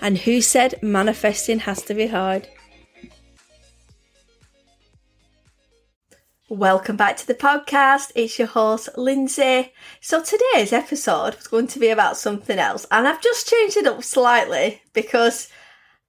[0.00, 2.48] And who said manifesting has to be hard?
[6.50, 8.12] Welcome back to the podcast.
[8.14, 9.72] It's your host, Lindsay.
[10.00, 13.86] So today's episode was going to be about something else, and I've just changed it
[13.86, 15.48] up slightly because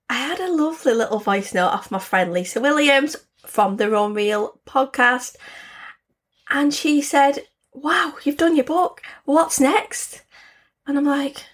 [0.10, 4.14] I had a lovely little voice note off my friend Lisa Williams from the Rome
[4.14, 5.36] Real podcast,
[6.50, 7.40] and she said,
[7.74, 9.02] Wow, you've done your book.
[9.24, 10.22] What's next?
[10.86, 11.46] And I'm like,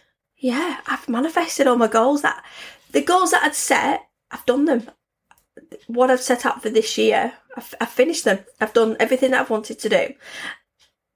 [0.41, 2.23] yeah, I've manifested all my goals.
[2.23, 2.43] That
[2.91, 4.89] the goals that I'd set, I've done them.
[5.87, 8.39] What I've set up for this year, I've, I've finished them.
[8.59, 10.13] I've done everything that I've wanted to do.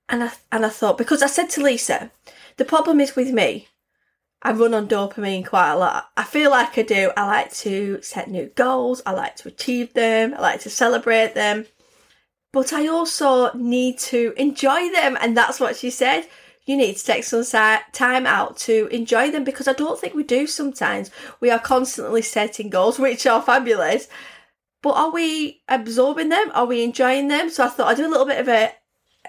[0.07, 2.11] And I and I thought because I said to Lisa,
[2.57, 3.67] the problem is with me.
[4.43, 6.11] I run on dopamine quite a lot.
[6.15, 7.11] I feel like I do.
[7.17, 9.01] I like to set new goals.
[9.03, 10.35] I like to achieve them.
[10.35, 11.65] I like to celebrate them.
[12.53, 15.17] But I also need to enjoy them.
[15.19, 16.27] And that's what she said
[16.65, 20.23] you need to take some time out to enjoy them because I don't think we
[20.23, 21.11] do sometimes.
[21.39, 24.07] We are constantly setting goals, which are fabulous,
[24.81, 26.51] but are we absorbing them?
[26.53, 27.49] Are we enjoying them?
[27.49, 28.71] So I thought I'd do a little bit of a,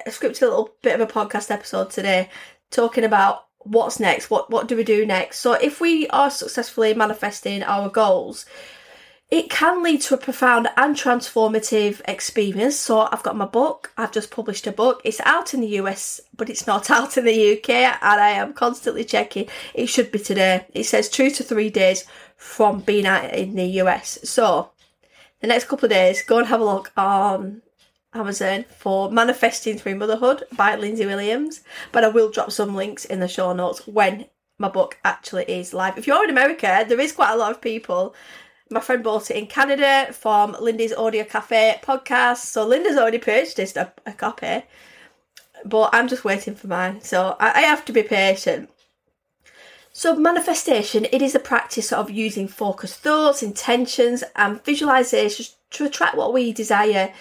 [0.07, 2.31] a a little bit of a podcast episode today
[2.71, 5.41] talking about what's next, what what do we do next.
[5.41, 8.47] So if we are successfully manifesting our goals,
[9.29, 12.77] it can lead to a profound and transformative experience.
[12.77, 13.93] So I've got my book.
[13.97, 15.01] I've just published a book.
[15.05, 18.53] It's out in the US, but it's not out in the UK, and I am
[18.53, 19.49] constantly checking.
[19.75, 20.67] It should be today.
[20.75, 22.05] It says two to three days
[22.37, 24.19] from being out in the US.
[24.23, 24.71] So
[25.41, 27.63] the next couple of days, go and have a look on
[28.15, 31.63] Amazon for Manifesting Through Motherhood by Lindsay Williams.
[31.91, 34.27] But I will drop some links in the show notes when
[34.59, 35.99] my book actually is live.
[35.99, 38.15] If you're in America, there is quite a lot of people
[38.71, 42.39] my friend bought it in Canada from Linda's Audio Cafe podcast.
[42.39, 44.63] So Linda's already purchased a, a copy,
[45.65, 47.01] but I'm just waiting for mine.
[47.01, 48.71] So I, I have to be patient.
[49.93, 56.19] So, manifestation, it is a practice of using focused thoughts, intentions, and visualizations to attract
[56.19, 57.15] what we desire.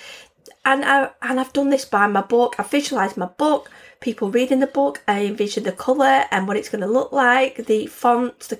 [0.65, 2.55] And, I, and I've done this by my book.
[2.59, 5.01] I visualised my book, people reading the book.
[5.07, 8.59] I envision the colour and what it's going to look like, the font, the,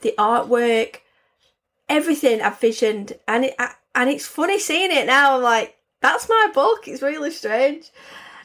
[0.00, 0.96] the artwork,
[1.88, 3.56] everything I've visioned, and it
[3.94, 5.36] and it's funny seeing it now.
[5.36, 6.86] I'm like, that's my book.
[6.88, 7.90] It's really strange,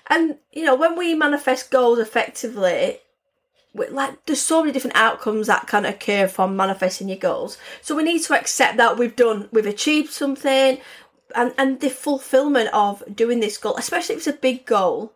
[0.07, 2.99] and you know when we manifest goals effectively.
[3.75, 7.59] Like there's so many different outcomes that can occur from manifesting your goals.
[7.81, 10.79] So we need to accept that we've done, we've achieved something,
[11.35, 15.13] and and the fulfillment of doing this goal, especially if it's a big goal,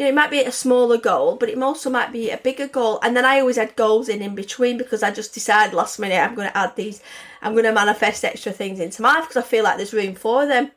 [0.00, 2.66] you know, it might be a smaller goal, but it also might be a bigger
[2.66, 2.98] goal.
[3.02, 6.18] And then I always add goals in in between because I just decided last minute
[6.18, 7.02] I'm going to add these,
[7.42, 10.14] I'm going to manifest extra things into my life because I feel like there's room
[10.14, 10.70] for them.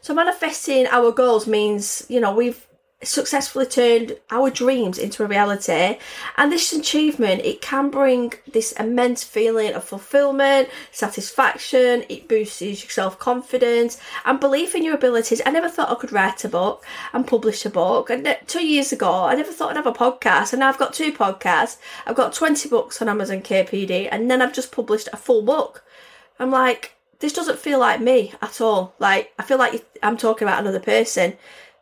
[0.00, 2.66] So manifesting our goals means, you know, we've
[3.02, 5.98] successfully turned our dreams into a reality.
[6.36, 12.04] And this achievement it can bring this immense feeling of fulfillment satisfaction.
[12.08, 15.40] It boosts your self-confidence and belief in your abilities.
[15.46, 18.10] I never thought i could write a book and publish a book.
[18.10, 20.52] And uh, two years ago i never thought i'd have a podcast.
[20.52, 21.78] And now i've got two podcasts.
[22.06, 25.84] I've got 20 books on amazon KDP and then i've just published a full book
[26.40, 28.94] i'm like this doesn't feel like me at all.
[28.98, 31.36] Like i feel like i'm talking about another person.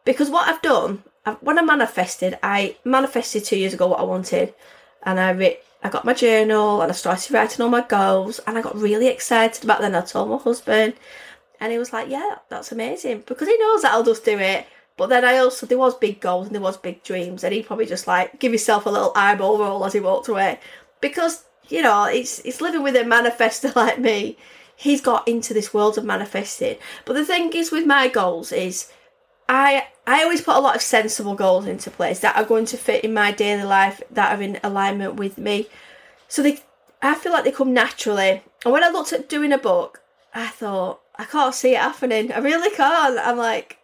[0.04, 1.02] Because what I've done
[1.41, 4.54] when I manifested, I manifested two years ago what I wanted,
[5.02, 8.56] and I writ, I got my journal and I started writing all my goals, and
[8.56, 9.80] I got really excited about.
[9.80, 10.94] Then I told my husband,
[11.60, 14.66] and he was like, "Yeah, that's amazing," because he knows that I'll just do it.
[14.96, 17.62] But then I also there was big goals and there was big dreams, and he
[17.62, 20.58] probably just like give himself a little eyeball roll as he walked away,
[21.00, 24.36] because you know it's it's living with a manifester like me.
[24.76, 26.76] He's got into this world of manifesting.
[27.04, 28.90] But the thing is with my goals is
[29.48, 32.76] I I always put a lot of sensible goals into place that are going to
[32.76, 35.69] fit in my daily life that are in alignment with me.
[36.28, 36.60] So they
[37.02, 38.43] I feel like they come naturally.
[38.64, 40.02] And when I looked at doing a book,
[40.34, 42.32] I thought, I can't see it happening.
[42.32, 43.19] I really can't.
[43.19, 43.78] I'm like,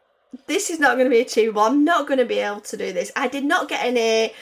[0.47, 1.63] this is not going to be achievable.
[1.63, 3.13] I'm not going to be able to do this.
[3.17, 4.33] I did not get an A,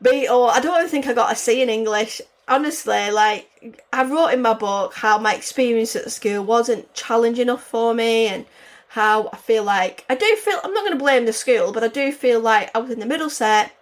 [0.00, 2.20] B, or I don't even think I got a C in English.
[2.46, 7.64] Honestly, like, I wrote in my book how my experience at school wasn't challenging enough
[7.64, 8.44] for me and
[8.88, 11.82] how I feel like I do feel I'm not going to blame the school, but
[11.82, 13.72] I do feel like I was in the middle set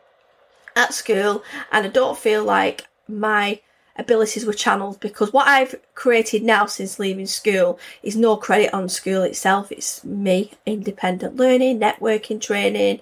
[0.75, 3.61] at school and I don't feel like my
[3.97, 8.88] abilities were channeled because what I've created now since leaving school is no credit on
[8.88, 9.70] school itself.
[9.70, 13.00] It's me, independent learning, networking training,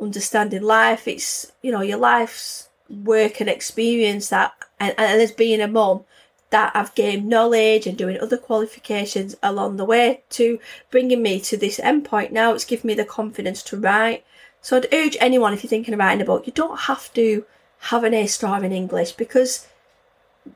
[0.00, 1.08] understanding life.
[1.08, 6.04] It's, you know, your life's work and experience that, and, and as being a mum,
[6.50, 10.58] that I've gained knowledge and doing other qualifications along the way to
[10.90, 12.52] bringing me to this endpoint now.
[12.52, 14.24] It's given me the confidence to write.
[14.60, 17.44] So I'd urge anyone, if you're thinking of writing a book, you don't have to
[17.84, 19.68] have an A star in English because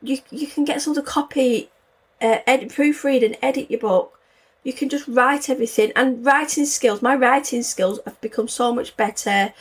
[0.03, 1.71] you you can get someone to copy,
[2.21, 4.19] uh, edit, proofread, and edit your book.
[4.63, 7.03] You can just write everything, and writing skills.
[7.03, 9.55] My writing skills have become so much better.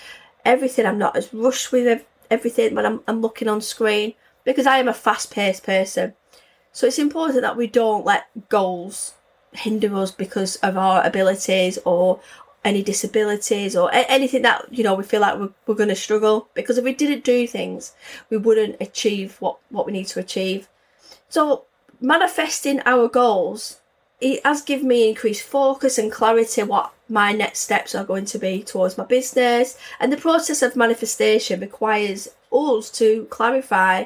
[0.44, 0.86] Everything.
[0.86, 4.88] I'm not as rushed with everything when I'm, I'm looking on screen because I am
[4.88, 6.14] a fast-paced person.
[6.72, 9.14] So it's important that we don't let goals
[9.54, 12.20] hinder us because of our abilities or
[12.66, 16.48] any disabilities or anything that you know we feel like we're, we're going to struggle.
[16.54, 17.94] Because if we didn't do things
[18.30, 20.68] we wouldn't achieve what what we need to achieve.
[21.30, 21.66] So
[22.02, 23.82] manifesting our goals
[24.24, 28.40] it has given me increased focus and clarity what my next steps are going to
[28.40, 29.78] be towards my business.
[30.00, 34.06] And the process of manifestation requires us to clarify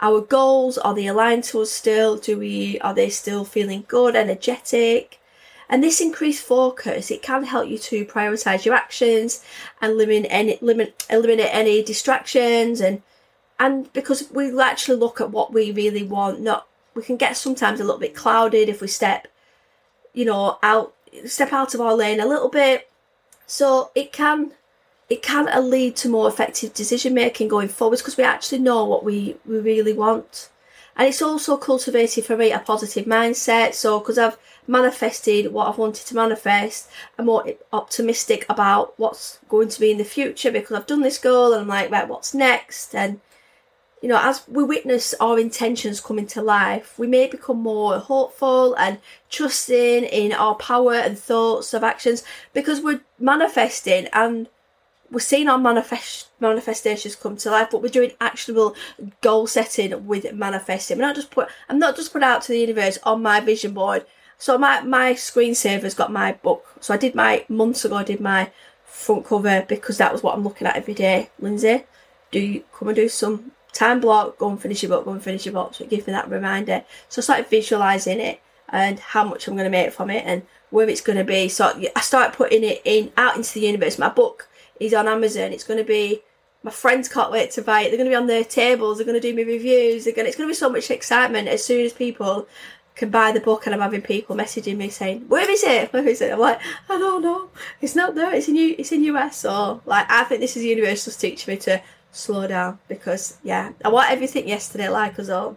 [0.00, 4.16] our goals are they aligned to us still do we are they still feeling good
[4.16, 5.20] energetic
[5.68, 9.42] and this increased focus, it can help you to prioritize your actions
[9.80, 13.02] and limit any limit eliminate any distractions and
[13.58, 17.80] and because we actually look at what we really want, not we can get sometimes
[17.80, 19.26] a little bit clouded if we step,
[20.12, 20.94] you know, out
[21.26, 22.90] step out of our lane a little bit.
[23.46, 24.52] So it can
[25.10, 29.04] it can lead to more effective decision making going forwards because we actually know what
[29.04, 30.50] we, we really want.
[30.96, 33.74] And it's also cultivated for me a positive mindset.
[33.74, 36.88] So because I've manifested what I've wanted to manifest.
[37.18, 41.18] I'm more optimistic about what's going to be in the future because I've done this
[41.18, 42.94] goal and I'm like, right, what's next?
[42.94, 43.20] And
[44.02, 48.74] you know, as we witness our intentions coming to life, we may become more hopeful
[48.74, 48.98] and
[49.30, 52.22] trusting in our power and thoughts of actions
[52.52, 54.48] because we're manifesting and
[55.14, 58.74] we're seeing our manifest manifestations come to life, but we're doing actionable
[59.22, 60.98] goal setting with manifesting.
[60.98, 63.72] We're not just put I'm not just put out to the universe on my vision
[63.72, 64.04] board
[64.38, 66.66] so my my screensaver's got my book.
[66.80, 67.96] So I did my months ago.
[67.96, 68.50] I did my
[68.84, 71.30] front cover because that was what I'm looking at every day.
[71.38, 71.84] Lindsay,
[72.30, 74.38] do you come and do some time block?
[74.38, 75.04] Go and finish your book.
[75.04, 75.74] Go and finish your book.
[75.74, 76.84] So it gives me that reminder.
[77.08, 80.42] So I started visualizing it and how much I'm going to make from it and
[80.70, 81.48] where it's going to be.
[81.48, 83.98] So I started putting it in out into the universe.
[83.98, 84.48] My book
[84.80, 85.52] is on Amazon.
[85.52, 86.22] It's going to be
[86.62, 87.90] my friends can't wait to buy it.
[87.90, 88.96] They're going to be on their tables.
[88.96, 90.04] They're going to do me reviews.
[90.04, 90.24] They're going.
[90.24, 92.48] To, it's going to be so much excitement as soon as people
[92.94, 95.92] can buy the book and I'm having people messaging me saying, Where is it?
[95.92, 96.32] Where is it?
[96.32, 97.50] I'm like, I don't know.
[97.80, 100.64] It's not there, it's in U it's in US Or like I think this is
[100.64, 101.82] universal teaching me to
[102.12, 105.56] slow down because yeah, I want everything yesterday like us all.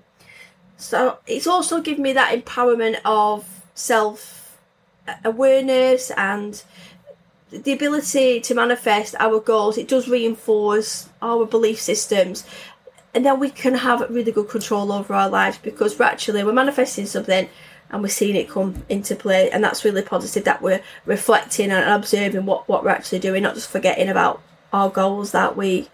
[0.78, 4.60] So it's also given me that empowerment of self
[5.24, 6.62] awareness and
[7.52, 9.78] the ability to manifest our goals.
[9.78, 12.46] It does reinforce our belief systems
[13.18, 16.54] and then we can have really good control over our lives because we're actually we're
[16.54, 17.50] manifesting something
[17.90, 21.90] and we're seeing it come into play and that's really positive that we're reflecting and
[21.90, 24.42] observing what, what we're actually doing not just forgetting about
[24.72, 25.90] our goals that we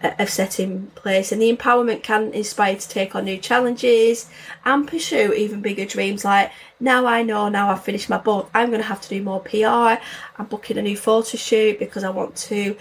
[0.00, 4.30] have set in place and the empowerment can inspire to take on new challenges
[4.64, 8.68] and pursue even bigger dreams like now I know now I've finished my book I'm
[8.68, 10.00] going to have to do more PR
[10.38, 12.76] I'm booking a new photo shoot because I want to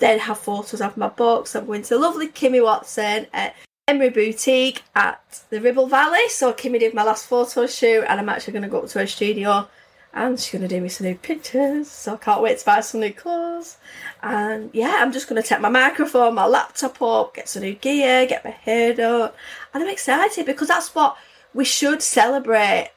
[0.00, 1.54] then have photos of my books.
[1.54, 3.54] I'm going to lovely Kimmy Watson at
[3.86, 6.28] Emery Boutique at the Ribble Valley.
[6.28, 8.98] So Kimmy did my last photo shoot and I'm actually going to go up to
[8.98, 9.68] her studio
[10.12, 11.88] and she's going to do me some new pictures.
[11.88, 13.76] So I can't wait to buy some new clothes.
[14.22, 17.74] And yeah, I'm just going to take my microphone, my laptop up, get some new
[17.74, 19.30] gear, get my hair done.
[19.72, 21.16] And I'm excited because that's what
[21.54, 22.90] we should celebrate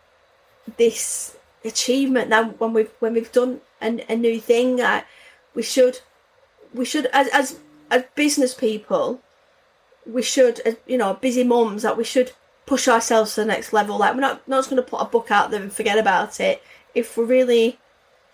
[0.78, 4.82] this achievement now when we've when we've done a, a new thing.
[5.54, 6.00] We should
[6.74, 7.60] we should as as
[7.92, 9.22] as business people
[10.06, 12.32] we should as you know busy mums that we should
[12.66, 15.06] push ourselves to the next level like we're not not just going to put a
[15.06, 16.62] book out there and forget about it
[16.96, 17.80] if we're really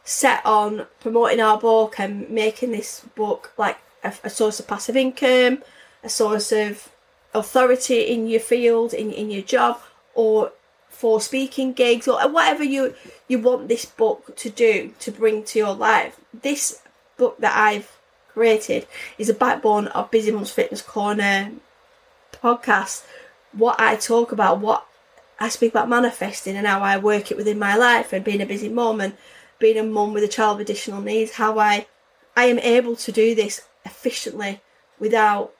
[0.03, 4.95] set on promoting our book and making this book like a, a source of passive
[4.95, 5.61] income
[6.03, 6.89] a source of
[7.33, 9.79] authority in your field in, in your job
[10.15, 10.51] or
[10.89, 12.95] for speaking gigs or whatever you
[13.27, 16.81] you want this book to do to bring to your life this
[17.17, 17.99] book that i've
[18.39, 18.87] created
[19.17, 21.51] is a backbone of Busy Mums Fitness Corner
[22.41, 23.03] podcast.
[23.51, 24.85] What I talk about, what
[25.39, 28.45] I speak about manifesting and how I work it within my life and being a
[28.45, 29.15] busy mum and
[29.57, 31.87] being a mum with a child with additional needs, how I
[32.35, 34.61] I am able to do this efficiently
[34.99, 35.51] without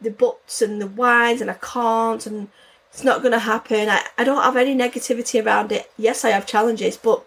[0.00, 2.48] the buts and the whys and I can't and
[2.90, 3.88] it's not going to happen.
[3.88, 5.90] I, I don't have any negativity around it.
[5.96, 7.24] Yes, I have challenges, but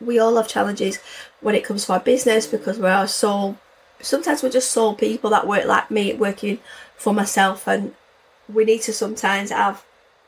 [0.00, 0.98] we all have challenges
[1.40, 3.56] when it comes to our business because we are so
[4.00, 6.58] sometimes we're just soul people that work like me working
[6.96, 7.94] for myself and
[8.52, 9.84] we need to sometimes have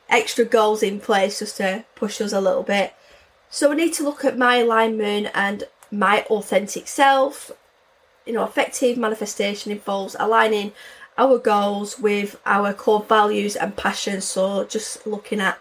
[0.08, 2.94] extra goals in place just to push us a little bit
[3.50, 7.50] so we need to look at my alignment and my authentic self
[8.26, 10.72] you know effective manifestation involves aligning
[11.16, 15.58] our goals with our core values and passions so just looking at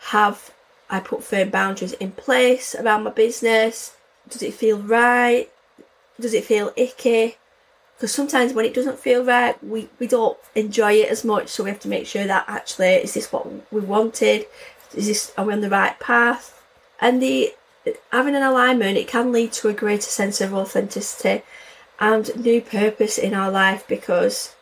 [0.00, 0.50] have
[0.90, 3.94] I put firm boundaries in place around my business?
[4.28, 5.48] Does it feel right?
[6.18, 7.36] Does it feel icky?
[8.00, 11.48] Because sometimes when it doesn't feel right, we, we don't enjoy it as much.
[11.48, 14.46] So we have to make sure that actually, is this what we wanted?
[14.94, 16.64] Is this, are we on the right path?
[16.98, 17.52] And the
[18.10, 21.42] having an alignment, it can lead to a greater sense of authenticity
[21.98, 24.54] and new purpose in our life because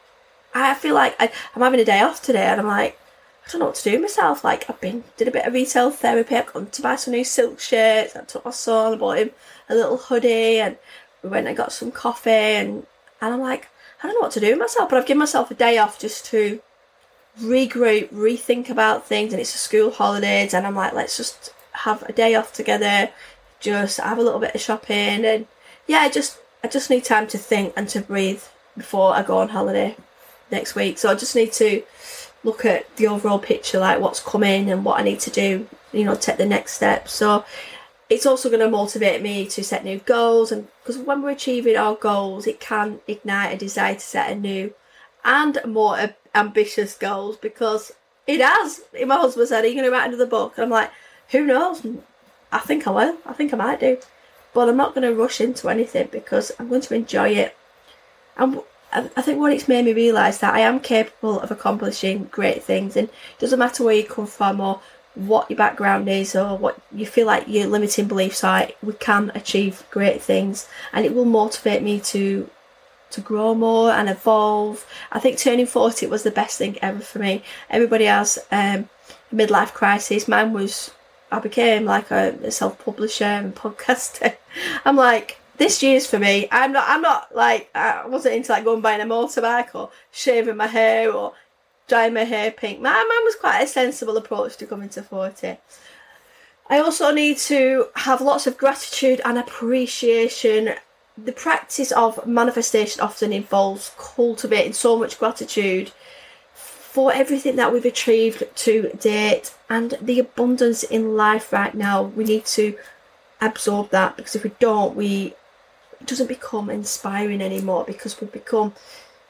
[0.52, 2.98] I feel like I, I'm having a day off today and I'm like,
[3.46, 4.42] I don't know what to do myself.
[4.42, 6.34] Like I've been did a bit of retail therapy.
[6.34, 8.16] I've gone to buy some new silk shirts.
[8.16, 9.30] I took my son, I bought him
[9.68, 10.76] a little hoodie, and
[11.22, 12.30] we went and got some coffee.
[12.30, 12.84] And
[13.20, 13.68] and I'm like,
[14.02, 14.88] I don't know what to do with myself.
[14.88, 16.60] But I've given myself a day off just to
[17.40, 19.32] regroup, rethink about things.
[19.32, 23.10] And it's a school holidays, and I'm like, let's just have a day off together.
[23.60, 25.46] Just have a little bit of shopping, and
[25.86, 28.42] yeah, I just I just need time to think and to breathe
[28.76, 29.96] before I go on holiday
[30.50, 30.98] next week.
[30.98, 31.82] So I just need to
[32.44, 36.04] look at the overall picture, like what's coming and what I need to do, you
[36.04, 37.08] know, take the next step.
[37.08, 37.44] So
[38.10, 41.76] it's also going to motivate me to set new goals, and because when we're achieving
[41.76, 44.72] our goals, it can ignite a desire to set a new
[45.24, 47.36] and more ambitious goals.
[47.36, 47.92] Because
[48.26, 48.80] it has.
[49.06, 50.90] My husband said, "Are you going to write another book?" And I'm like,
[51.30, 51.86] "Who knows?
[52.50, 53.16] I think I will.
[53.26, 53.98] I think I might do."
[54.54, 57.54] But I'm not going to rush into anything because I'm going to enjoy it.
[58.36, 62.62] And I think what it's made me realise that I am capable of accomplishing great
[62.62, 64.80] things, and it doesn't matter where you come from or
[65.14, 68.68] what your background is or what you feel like your limiting beliefs are.
[68.82, 72.48] We can achieve great things, and it will motivate me to
[73.10, 74.86] to grow more and evolve.
[75.10, 77.42] I think turning forty was the best thing ever for me.
[77.70, 78.88] Everybody has um,
[79.32, 80.28] midlife crisis.
[80.28, 80.92] Mine was
[81.30, 84.36] I became like a, a self publisher and podcaster.
[84.84, 86.48] I'm like this year's for me.
[86.50, 86.84] I'm not.
[86.88, 91.12] I'm not like I wasn't into like going buying a motorbike or shaving my hair
[91.12, 91.32] or
[91.88, 92.80] dyeing my hair pink.
[92.80, 95.56] My mum was quite a sensible approach to coming to forty.
[96.70, 100.74] I also need to have lots of gratitude and appreciation.
[101.16, 105.90] The practice of manifestation often involves cultivating so much gratitude
[106.54, 112.02] for everything that we've achieved to date and the abundance in life right now.
[112.02, 112.76] We need to
[113.40, 115.34] absorb that because if we don't, we
[116.00, 118.74] it doesn't become inspiring anymore because we become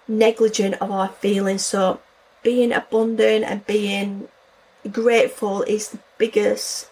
[0.07, 1.65] negligent of our feelings.
[1.65, 2.01] So
[2.49, 4.27] being abundant and being
[4.91, 6.89] grateful is the biggest.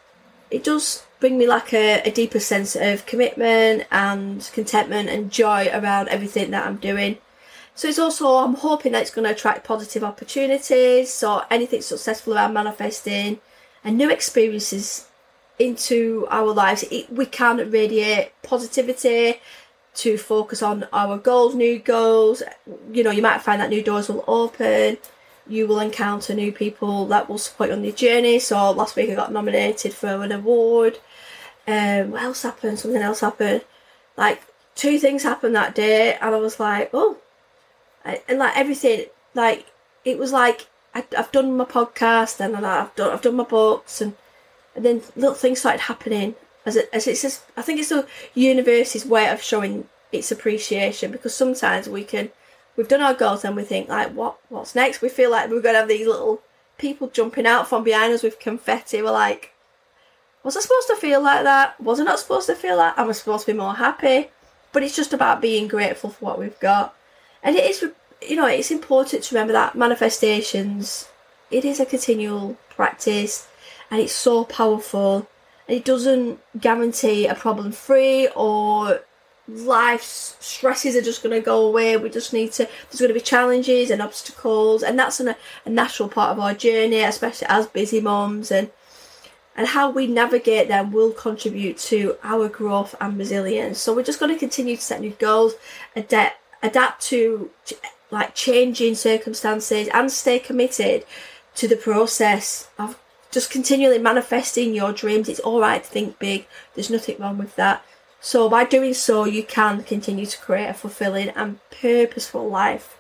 [0.51, 5.71] It does bring me like a, a deeper sense of commitment and contentment and joy
[5.73, 7.17] around everything that I'm doing.
[7.75, 11.11] So it's also I'm hoping that it's going to attract positive opportunities.
[11.11, 13.41] So anything successful around manifesting
[13.83, 15.07] and new experiences
[15.59, 19.41] into our lives, it, we can radiate positivity
[19.95, 22.43] to focus on our goals, new goals.
[22.93, 24.99] You know, you might find that new doors will open.
[25.49, 28.39] You will encounter new people that will support you on your journey.
[28.39, 30.99] So last week I got nominated for an award.
[31.67, 32.79] Um, what else happened?
[32.79, 33.65] Something else happened.
[34.17, 34.43] Like
[34.75, 37.19] two things happened that day, and I was like, oh,
[38.05, 39.67] and like everything, like
[40.05, 44.01] it was like I, have done my podcast and I've done I've done my books
[44.01, 44.15] and
[44.75, 46.35] and then little things started happening
[46.67, 51.13] as it, as it's just, I think it's the universe's way of showing its appreciation
[51.13, 52.31] because sometimes we can
[52.77, 55.03] we've done our goals and we think like what what's next?
[55.03, 56.43] We feel like we're going to have these little
[56.79, 59.03] people jumping out from behind us with confetti.
[59.03, 59.53] We're like
[60.43, 61.81] was I supposed to feel like that?
[61.81, 62.97] Was I not supposed to feel that?
[62.97, 64.31] Am I supposed to be more happy?
[64.73, 66.95] But it's just about being grateful for what we've got.
[67.43, 67.85] And it is
[68.23, 71.09] you know it's important to remember that manifestations
[71.51, 73.49] it is a continual practice
[73.91, 75.29] and it's so powerful.
[75.69, 79.01] And it doesn't guarantee a problem free or
[79.49, 81.97] life's stresses are just going to go away.
[81.97, 85.35] We just need to, there's going to be challenges and obstacles, and that's an,
[85.65, 88.51] a natural part of our journey, especially as busy moms.
[88.51, 88.71] And
[89.57, 93.79] and how we navigate them will contribute to our growth and resilience.
[93.79, 95.55] So we're just going to continue to set new goals,
[95.97, 97.51] adapt, adapt to
[98.11, 101.07] like changing circumstances, and stay committed
[101.55, 102.99] to the process of
[103.31, 105.29] just continually manifesting your dreams.
[105.29, 106.47] It's all right to think big.
[106.75, 107.83] There's nothing wrong with that.
[108.27, 112.99] So by doing so, you can continue to create a fulfilling and purposeful life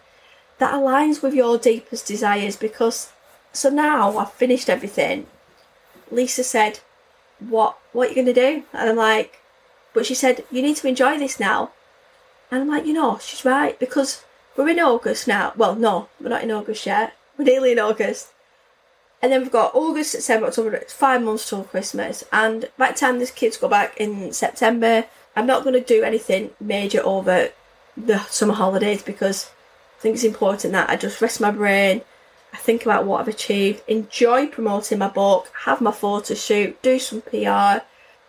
[0.58, 3.10] that aligns with your deepest desires because
[3.52, 5.26] so now I've finished everything.
[6.12, 6.78] Lisa said,
[7.40, 9.40] "What what are you going to do?" And I'm like,
[9.92, 11.72] "But she said you need to enjoy this now."
[12.48, 14.22] And I'm like, you know, she's right because
[14.54, 15.52] we're in August now.
[15.56, 17.14] Well, no, we're not in August yet.
[17.36, 18.28] We're nearly in August.
[19.26, 20.74] And then we've got August, September, October.
[20.74, 22.22] It's five months till Christmas.
[22.30, 25.04] And by the time these kids go back in September,
[25.34, 27.48] I'm not going to do anything major over
[27.96, 29.50] the summer holidays because
[29.98, 32.02] I think it's important that I just rest my brain.
[32.52, 37.00] I think about what I've achieved, enjoy promoting my book, have my photo shoot, do
[37.00, 37.82] some PR,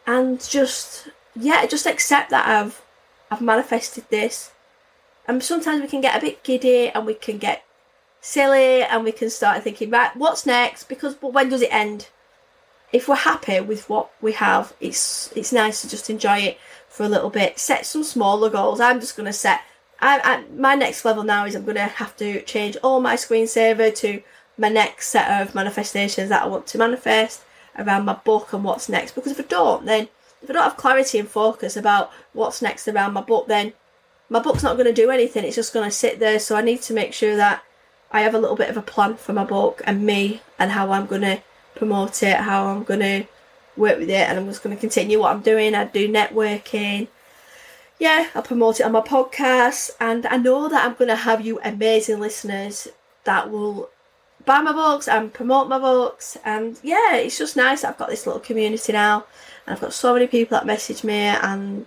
[0.07, 2.81] and just yeah, just accept that I've
[3.29, 4.49] I've manifested this.
[5.27, 7.66] And sometimes we can get a bit giddy and we can get
[8.27, 10.89] silly and we can start thinking, right, what's next?
[10.89, 12.09] Because but when does it end?
[12.91, 16.57] If we're happy with what we have, it's it's nice to just enjoy it
[16.89, 17.59] for a little bit.
[17.59, 18.79] Set some smaller goals.
[18.79, 19.61] I'm just gonna set.
[19.99, 23.95] I, I my next level now is I'm gonna have to change all my screensaver
[23.95, 24.21] to
[24.57, 27.41] my next set of manifestations that I want to manifest
[27.77, 29.13] around my book and what's next.
[29.15, 30.09] Because if I don't, then
[30.41, 33.73] if I don't have clarity and focus about what's next around my book, then
[34.29, 35.45] my book's not going to do anything.
[35.45, 36.39] It's just going to sit there.
[36.39, 37.63] So I need to make sure that
[38.11, 40.91] I have a little bit of a plan for my book and me and how
[40.91, 41.41] I'm going to
[41.75, 43.25] promote it, how I'm going to
[43.75, 45.75] work with it, and I'm just going to continue what I'm doing.
[45.75, 47.07] I do networking.
[47.99, 51.45] Yeah, I promote it on my podcast, and I know that I'm going to have
[51.45, 52.87] you amazing listeners
[53.23, 53.89] that will
[54.45, 56.37] buy my books and promote my books.
[56.45, 59.25] And yeah, it's just nice I've got this little community now,
[59.65, 61.85] and I've got so many people that message me, and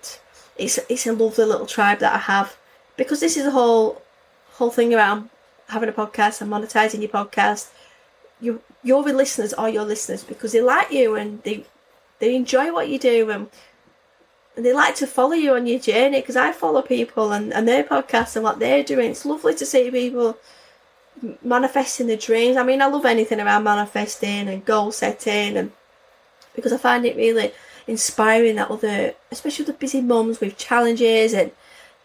[0.57, 2.57] it's it's a lovely little tribe that I have
[2.97, 4.03] because this is a whole
[4.53, 5.31] whole thing around
[5.71, 7.69] having a podcast and monetizing your podcast.
[8.41, 11.65] You your listeners are your listeners because they like you and they
[12.19, 13.50] they enjoy what you do and
[14.57, 17.69] and they like to follow you on your journey because I follow people and, and
[17.69, 19.11] their podcasts and what they're doing.
[19.11, 20.37] It's lovely to see people
[21.43, 22.57] manifesting their dreams.
[22.57, 25.73] I mean, I love anything around manifesting and goal setting and
[26.55, 27.53] because I find it really
[27.87, 31.52] inspiring that other, especially the busy mums with challenges and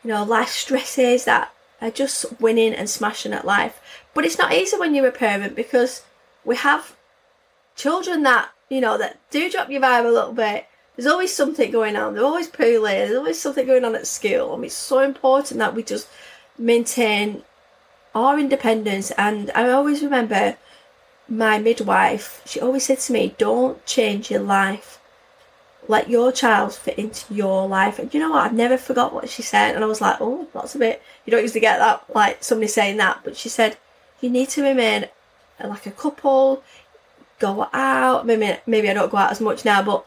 [0.03, 3.81] you know life stresses that are just winning and smashing at life.
[4.13, 6.03] But it's not easy when you're a parent because
[6.43, 6.95] we have
[7.75, 10.65] children that you know that do drop your vibe a little bit.
[10.95, 12.13] There's always something going on.
[12.13, 12.93] They're always poorly.
[12.93, 14.53] There's always something going on at school.
[14.53, 16.07] I mean, it's so important that we just
[16.57, 17.43] maintain
[18.13, 19.11] our independence.
[19.11, 20.55] And I always remember
[21.27, 22.41] my midwife.
[22.45, 25.01] She always said to me, "Don't change your life
[25.87, 27.99] let your child fit into your life.
[27.99, 28.45] And you know what?
[28.45, 29.75] I've never forgot what she said.
[29.75, 32.67] And I was like, oh, that's a bit, you don't usually get that, like somebody
[32.67, 33.21] saying that.
[33.23, 33.77] But she said,
[34.21, 35.09] you need to remain
[35.63, 36.63] like a couple,
[37.39, 38.25] go out.
[38.25, 40.05] Maybe, maybe I don't go out as much now, but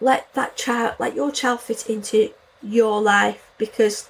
[0.00, 2.30] let that child, let your child fit into
[2.62, 4.08] your life because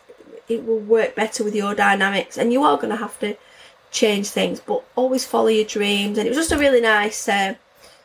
[0.48, 2.38] it will work better with your dynamics.
[2.38, 3.36] And you are going to have to
[3.90, 6.18] change things, but always follow your dreams.
[6.18, 7.54] And it was just a really nice, uh,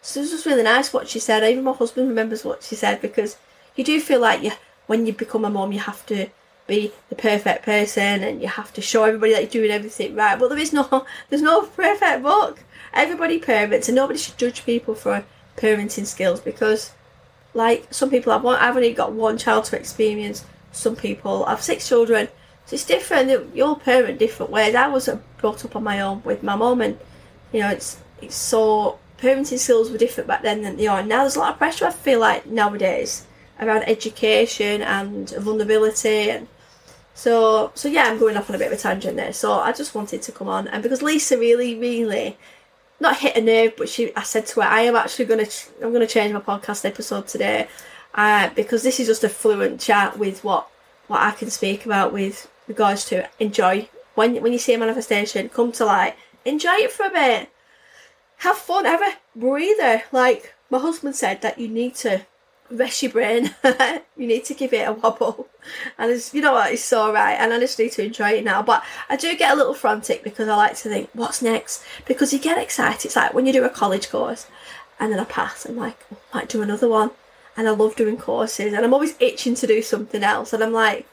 [0.01, 1.43] so it was really nice what she said.
[1.43, 3.37] Even my husband remembers what she said because
[3.75, 4.51] you do feel like you,
[4.87, 6.27] when you become a mom, you have to
[6.67, 10.39] be the perfect person and you have to show everybody that you're doing everything right.
[10.39, 12.63] But there is no, there's no perfect book.
[12.93, 15.23] Everybody parents, and nobody should judge people for
[15.55, 16.91] parenting skills because,
[17.53, 18.57] like, some people have one.
[18.59, 20.43] I've only got one child to experience.
[20.73, 22.27] Some people have six children,
[22.65, 23.55] so it's different.
[23.55, 24.75] You all parent different ways.
[24.75, 26.99] I was brought up on my own with my mum, and
[27.53, 31.21] you know, it's it's so parenting skills were different back then than they are now.
[31.21, 33.25] There's a lot of pressure I feel like nowadays
[33.59, 36.47] around education and vulnerability and
[37.13, 39.33] so so yeah I'm going off on a bit of a tangent there.
[39.33, 42.37] So I just wanted to come on and because Lisa really really
[42.99, 45.47] not hit a nerve but she I said to her I am actually gonna
[45.83, 47.67] I'm gonna change my podcast episode today
[48.15, 50.67] uh, because this is just a fluent chat with what
[51.07, 55.49] what I can speak about with regards to enjoy when when you see a manifestation
[55.49, 57.49] come to light enjoy it for a bit
[58.41, 60.03] have fun, have a breather.
[60.11, 62.25] Like my husband said, that you need to
[62.71, 63.53] rest your brain.
[64.17, 65.47] you need to give it a wobble.
[65.97, 67.35] And it's, you know what, it's so right.
[67.35, 68.63] And I just need to enjoy it now.
[68.63, 71.83] But I do get a little frantic because I like to think, what's next?
[72.05, 73.05] Because you get excited.
[73.05, 74.47] It's like when you do a college course
[74.99, 77.11] and then I pass, I'm like, oh, I might do another one.
[77.55, 80.51] And I love doing courses and I'm always itching to do something else.
[80.53, 81.05] And I'm like,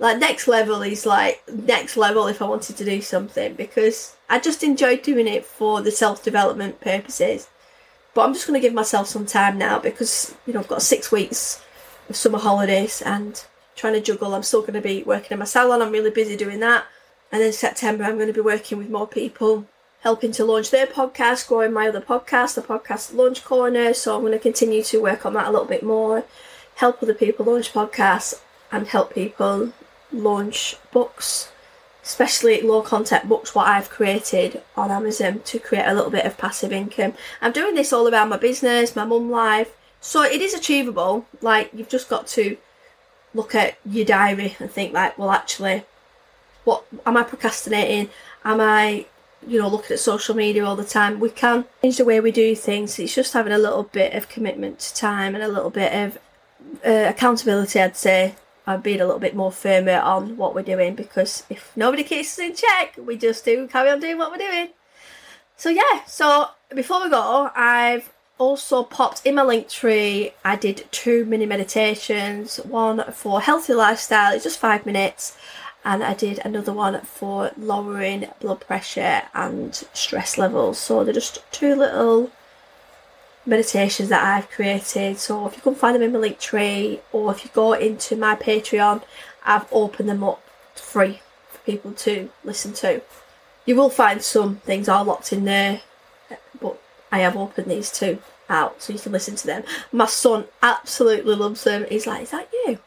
[0.00, 4.40] like next level is like next level if I wanted to do something because I
[4.40, 7.48] just enjoyed doing it for the self development purposes.
[8.14, 10.82] But I'm just going to give myself some time now because you know I've got
[10.82, 11.62] six weeks
[12.08, 13.44] of summer holidays and
[13.76, 14.34] trying to juggle.
[14.34, 15.82] I'm still going to be working in my salon.
[15.82, 16.86] I'm really busy doing that.
[17.30, 19.66] And then September I'm going to be working with more people,
[20.00, 23.92] helping to launch their podcast, growing my other podcast, the podcast Launch Corner.
[23.92, 26.24] So I'm going to continue to work on that a little bit more,
[26.76, 28.40] help other people launch podcasts
[28.72, 29.74] and help people
[30.12, 31.50] launch books
[32.10, 36.36] especially low content books, what I've created on Amazon to create a little bit of
[36.36, 37.14] passive income.
[37.40, 41.26] I'm doing this all around my business, my mum life, so it is achievable.
[41.40, 42.56] Like, you've just got to
[43.34, 45.84] look at your diary and think, like, well, actually,
[46.64, 48.10] what am I procrastinating?
[48.44, 49.06] Am I,
[49.46, 51.20] you know, looking at social media all the time?
[51.20, 52.98] We can change the way we do things.
[52.98, 56.18] It's just having a little bit of commitment to time and a little bit of
[56.84, 58.34] uh, accountability, I'd say,
[58.70, 62.38] and being a little bit more firmer on what we're doing because if nobody keeps
[62.38, 64.68] us in check, we just do carry on doing what we're doing.
[65.56, 70.32] So yeah, so before we go, I've also popped in my Linktree.
[70.44, 75.36] I did two mini meditations, one for healthy lifestyle, it's just five minutes,
[75.84, 80.78] and I did another one for lowering blood pressure and stress levels.
[80.78, 82.30] So they're just two little
[83.46, 85.18] meditations that I've created.
[85.18, 88.34] So if you can find them in my Linktree or if you go into my
[88.36, 89.02] Patreon,
[89.44, 90.42] I've opened them up
[90.74, 93.02] free for people to listen to.
[93.66, 95.80] You will find some things are locked in there,
[96.60, 96.80] but
[97.12, 99.62] I have opened these two out so you can listen to them.
[99.92, 101.86] My son absolutely loves them.
[101.88, 102.78] He's like, Is that you?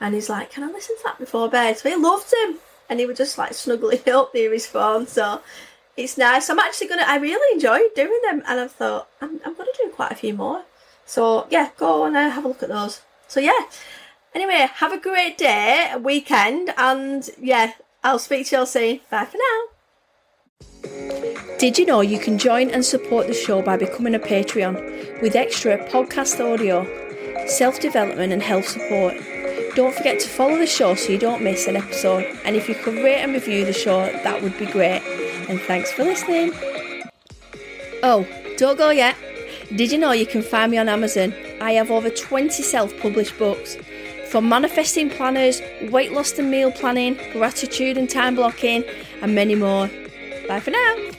[0.00, 1.78] And he's like, Can I listen to that before bed?
[1.78, 2.58] So he loved them.
[2.88, 5.06] And he was just like snuggling up near his phone.
[5.06, 5.42] So
[5.98, 6.48] it's nice.
[6.48, 7.02] I'm actually gonna.
[7.04, 10.32] I really enjoy doing them, and I thought I'm, I'm gonna do quite a few
[10.32, 10.62] more.
[11.04, 13.02] So yeah, go and uh, have a look at those.
[13.26, 13.66] So yeah.
[14.34, 17.72] Anyway, have a great day, weekend, and yeah,
[18.04, 19.00] I'll speak to you all soon.
[19.10, 19.58] Bye for now.
[21.58, 25.34] Did you know you can join and support the show by becoming a Patreon with
[25.34, 26.86] extra podcast audio,
[27.48, 29.14] self development, and health support?
[29.74, 32.24] Don't forget to follow the show so you don't miss an episode.
[32.44, 35.02] And if you could rate and review the show, that would be great
[35.48, 36.52] and thanks for listening.
[38.02, 39.16] Oh, don't go yet.
[39.74, 41.34] Did you know you can find me on Amazon?
[41.60, 43.76] I have over 20 self published books.
[44.30, 48.84] From manifesting planners, weight loss and meal planning, gratitude and time blocking,
[49.22, 49.90] and many more.
[50.46, 51.17] Bye for now.